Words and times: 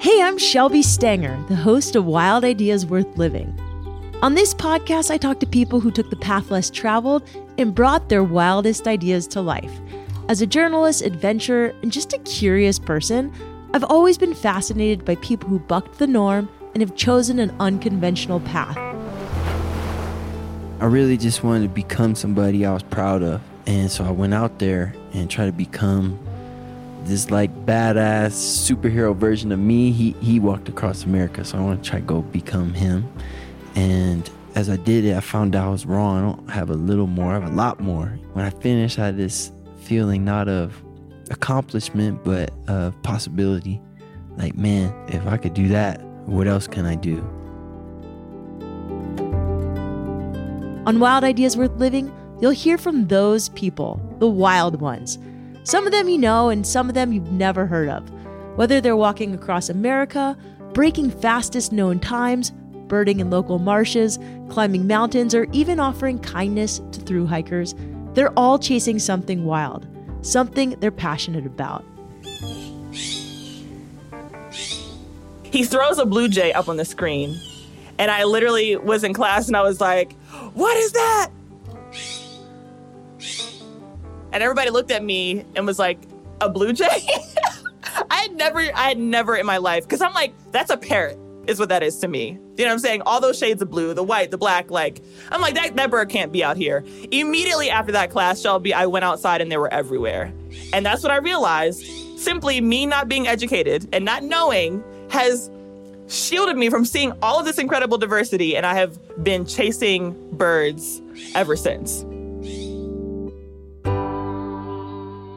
Hey, 0.00 0.22
I'm 0.22 0.36
Shelby 0.36 0.82
Stanger, 0.82 1.42
the 1.48 1.56
host 1.56 1.96
of 1.96 2.04
Wild 2.04 2.44
Ideas 2.44 2.84
Worth 2.84 3.16
Living. 3.16 3.58
On 4.22 4.34
this 4.34 4.54
podcast, 4.54 5.10
I 5.10 5.16
talk 5.16 5.40
to 5.40 5.46
people 5.46 5.80
who 5.80 5.90
took 5.90 6.10
the 6.10 6.16
path 6.16 6.50
less 6.50 6.70
traveled 6.70 7.28
and 7.58 7.74
brought 7.74 8.08
their 8.08 8.22
wildest 8.22 8.86
ideas 8.86 9.26
to 9.28 9.40
life. 9.40 9.72
As 10.28 10.40
a 10.40 10.46
journalist, 10.46 11.02
adventurer, 11.02 11.74
and 11.82 11.90
just 11.90 12.12
a 12.12 12.18
curious 12.18 12.78
person, 12.78 13.32
I've 13.74 13.84
always 13.84 14.16
been 14.16 14.34
fascinated 14.34 15.04
by 15.04 15.16
people 15.16 15.48
who 15.48 15.58
bucked 15.58 15.98
the 15.98 16.06
norm 16.06 16.48
and 16.74 16.80
have 16.80 16.96
chosen 16.96 17.38
an 17.38 17.54
unconventional 17.60 18.40
path. 18.40 18.76
I 20.80 20.86
really 20.86 21.16
just 21.16 21.42
wanted 21.42 21.62
to 21.62 21.68
become 21.68 22.14
somebody 22.14 22.64
I 22.64 22.72
was 22.72 22.82
proud 22.82 23.22
of. 23.22 23.40
And 23.66 23.90
so 23.90 24.04
I 24.04 24.10
went 24.10 24.34
out 24.34 24.58
there 24.58 24.94
and 25.12 25.30
tried 25.30 25.46
to 25.46 25.52
become 25.52 26.18
this 27.04 27.30
like 27.30 27.54
badass 27.66 28.32
superhero 28.32 29.14
version 29.16 29.52
of 29.52 29.58
me. 29.58 29.90
He 29.92 30.12
he 30.20 30.40
walked 30.40 30.68
across 30.68 31.04
America, 31.04 31.44
so 31.44 31.58
I 31.58 31.60
want 31.60 31.82
to 31.82 31.90
try 31.90 32.00
to 32.00 32.04
go 32.04 32.22
become 32.22 32.74
him. 32.74 33.10
And 33.74 34.28
as 34.54 34.70
I 34.70 34.76
did 34.76 35.04
it, 35.04 35.16
I 35.16 35.20
found 35.20 35.56
out 35.56 35.66
I 35.66 35.70
was 35.70 35.86
wrong. 35.86 36.18
I 36.18 36.22
don't 36.22 36.50
have 36.50 36.70
a 36.70 36.74
little 36.74 37.06
more, 37.06 37.32
I 37.32 37.34
have 37.34 37.52
a 37.52 37.54
lot 37.54 37.80
more. 37.80 38.06
When 38.34 38.44
I 38.44 38.50
finished, 38.50 38.98
I 38.98 39.06
had 39.06 39.16
this 39.16 39.52
feeling 39.78 40.24
not 40.24 40.48
of 40.48 40.82
accomplishment, 41.30 42.22
but 42.24 42.52
of 42.68 43.00
possibility. 43.02 43.80
Like, 44.36 44.56
man, 44.56 44.92
if 45.08 45.26
I 45.26 45.36
could 45.36 45.54
do 45.54 45.68
that, 45.68 46.00
what 46.26 46.46
else 46.46 46.66
can 46.66 46.86
I 46.86 46.96
do? 46.96 47.18
On 50.86 51.00
Wild 51.00 51.24
Ideas 51.24 51.56
Worth 51.56 51.76
Living, 51.76 52.12
you'll 52.44 52.50
hear 52.50 52.76
from 52.76 53.06
those 53.06 53.48
people, 53.48 53.98
the 54.18 54.28
wild 54.28 54.78
ones. 54.78 55.18
Some 55.62 55.86
of 55.86 55.92
them 55.92 56.10
you 56.10 56.18
know, 56.18 56.50
and 56.50 56.66
some 56.66 56.90
of 56.90 56.94
them 56.94 57.10
you've 57.10 57.32
never 57.32 57.64
heard 57.64 57.88
of. 57.88 58.06
Whether 58.58 58.82
they're 58.82 58.98
walking 58.98 59.32
across 59.32 59.70
America, 59.70 60.36
breaking 60.74 61.10
fastest 61.10 61.72
known 61.72 62.00
times, 62.00 62.50
birding 62.86 63.20
in 63.20 63.30
local 63.30 63.58
marshes, 63.58 64.18
climbing 64.50 64.86
mountains, 64.86 65.34
or 65.34 65.46
even 65.52 65.80
offering 65.80 66.18
kindness 66.18 66.82
to 66.92 67.00
through 67.00 67.24
hikers, 67.24 67.74
they're 68.12 68.38
all 68.38 68.58
chasing 68.58 68.98
something 68.98 69.46
wild, 69.46 69.86
something 70.20 70.76
they're 70.80 70.90
passionate 70.90 71.46
about. 71.46 71.82
He 75.44 75.64
throws 75.64 75.98
a 75.98 76.04
blue 76.04 76.28
jay 76.28 76.52
up 76.52 76.68
on 76.68 76.76
the 76.76 76.84
screen, 76.84 77.40
and 77.98 78.10
I 78.10 78.24
literally 78.24 78.76
was 78.76 79.02
in 79.02 79.14
class 79.14 79.46
and 79.46 79.56
I 79.56 79.62
was 79.62 79.80
like, 79.80 80.12
What 80.52 80.76
is 80.76 80.92
that? 80.92 81.30
And 84.34 84.42
everybody 84.42 84.68
looked 84.68 84.90
at 84.90 85.02
me 85.02 85.44
and 85.54 85.64
was 85.64 85.78
like, 85.78 85.98
A 86.42 86.50
blue 86.50 86.72
jay? 86.72 86.88
I 88.10 88.16
had 88.16 88.36
never, 88.36 88.58
I 88.58 88.88
had 88.88 88.98
never 88.98 89.36
in 89.36 89.46
my 89.46 89.58
life, 89.58 89.84
because 89.84 90.02
I'm 90.02 90.12
like, 90.12 90.34
That's 90.50 90.70
a 90.70 90.76
parrot 90.76 91.18
is 91.46 91.58
what 91.58 91.68
that 91.68 91.82
is 91.82 91.98
to 91.98 92.08
me. 92.08 92.38
You 92.56 92.64
know 92.64 92.70
what 92.70 92.72
I'm 92.72 92.78
saying? 92.78 93.02
All 93.02 93.20
those 93.20 93.38
shades 93.38 93.60
of 93.62 93.70
blue, 93.70 93.94
the 93.94 94.02
white, 94.02 94.30
the 94.30 94.38
black, 94.38 94.70
like, 94.70 95.02
I'm 95.30 95.40
like, 95.40 95.54
that, 95.54 95.76
that 95.76 95.90
bird 95.90 96.08
can't 96.08 96.32
be 96.32 96.42
out 96.42 96.56
here. 96.56 96.84
Immediately 97.10 97.68
after 97.68 97.92
that 97.92 98.10
class, 98.10 98.40
Shelby, 98.40 98.72
I 98.72 98.86
went 98.86 99.04
outside 99.04 99.40
and 99.40 99.52
they 99.52 99.56
were 99.56 99.72
everywhere. 99.72 100.32
And 100.72 100.86
that's 100.86 101.02
what 101.02 101.12
I 101.12 101.16
realized. 101.16 101.84
Simply 102.18 102.60
me 102.62 102.86
not 102.86 103.08
being 103.08 103.26
educated 103.26 103.88
and 103.92 104.04
not 104.04 104.22
knowing 104.22 104.82
has 105.10 105.50
shielded 106.08 106.56
me 106.56 106.70
from 106.70 106.84
seeing 106.84 107.12
all 107.20 107.38
of 107.38 107.44
this 107.44 107.58
incredible 107.58 107.98
diversity. 107.98 108.56
And 108.56 108.64
I 108.64 108.74
have 108.74 108.98
been 109.22 109.44
chasing 109.44 110.12
birds 110.36 111.02
ever 111.34 111.56
since. 111.56 112.06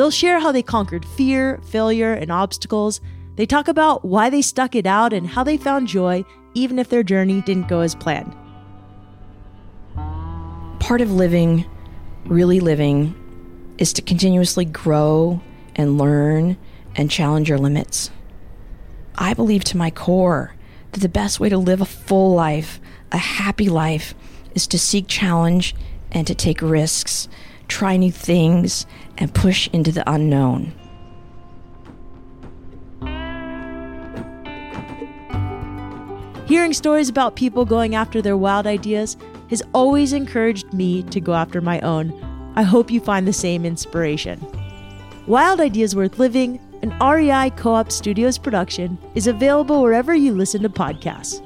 They'll 0.00 0.10
share 0.10 0.40
how 0.40 0.50
they 0.50 0.62
conquered 0.62 1.04
fear, 1.04 1.60
failure, 1.62 2.14
and 2.14 2.32
obstacles 2.32 3.02
they 3.36 3.44
talk 3.44 3.68
about 3.68 4.02
why 4.02 4.30
they 4.30 4.40
stuck 4.40 4.74
it 4.74 4.86
out 4.86 5.12
and 5.12 5.26
how 5.26 5.44
they 5.44 5.58
found 5.58 5.88
joy 5.88 6.24
even 6.54 6.78
if 6.78 6.88
their 6.88 7.02
journey 7.02 7.42
didn't 7.42 7.68
go 7.68 7.80
as 7.80 7.94
planned. 7.94 8.34
Part 10.80 11.02
of 11.02 11.12
living, 11.12 11.66
really 12.24 12.60
living, 12.60 13.14
is 13.76 13.92
to 13.92 14.00
continuously 14.00 14.64
grow 14.64 15.42
and 15.76 15.98
learn 15.98 16.56
and 16.96 17.10
challenge 17.10 17.50
your 17.50 17.58
limits. 17.58 18.10
I 19.16 19.34
believe 19.34 19.64
to 19.64 19.76
my 19.76 19.90
core 19.90 20.54
that 20.92 21.00
the 21.00 21.10
best 21.10 21.40
way 21.40 21.50
to 21.50 21.58
live 21.58 21.82
a 21.82 21.84
full 21.84 22.34
life, 22.34 22.80
a 23.12 23.18
happy 23.18 23.68
life, 23.68 24.14
is 24.54 24.66
to 24.68 24.78
seek 24.78 25.08
challenge 25.08 25.74
and 26.10 26.26
to 26.26 26.34
take 26.34 26.62
risks, 26.62 27.28
try 27.70 27.96
new 27.96 28.12
things, 28.12 28.84
and 29.16 29.32
push 29.34 29.68
into 29.72 29.92
the 29.92 30.04
unknown. 30.10 30.72
Hearing 36.46 36.72
stories 36.72 37.08
about 37.08 37.36
people 37.36 37.64
going 37.64 37.94
after 37.94 38.20
their 38.20 38.36
wild 38.36 38.66
ideas 38.66 39.16
has 39.50 39.62
always 39.72 40.12
encouraged 40.12 40.72
me 40.72 41.04
to 41.04 41.20
go 41.20 41.32
after 41.32 41.60
my 41.60 41.80
own. 41.80 42.12
I 42.56 42.62
hope 42.62 42.90
you 42.90 43.00
find 43.00 43.26
the 43.26 43.32
same 43.32 43.64
inspiration. 43.64 44.44
Wild 45.28 45.60
Ideas 45.60 45.94
Worth 45.94 46.18
Living, 46.18 46.58
an 46.82 46.90
REI 46.98 47.50
Co 47.50 47.74
op 47.74 47.92
Studios 47.92 48.36
production, 48.36 48.98
is 49.14 49.28
available 49.28 49.80
wherever 49.80 50.12
you 50.12 50.34
listen 50.34 50.62
to 50.62 50.68
podcasts. 50.68 51.40